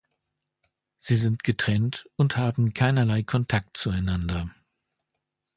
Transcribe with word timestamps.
Sie 0.99 1.15
sind 1.15 1.43
getrennt 1.43 2.09
und 2.15 2.35
haben 2.35 2.73
keinerlei 2.73 3.21
Kontakt 3.21 3.77
zueinander. 3.77 4.49